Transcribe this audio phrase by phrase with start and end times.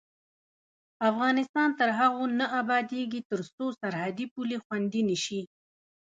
[1.09, 5.41] افغانستان تر هغو نه ابادیږي، ترڅو سرحدي پولې خوندي نشي.